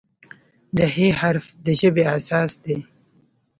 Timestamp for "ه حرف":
0.93-1.45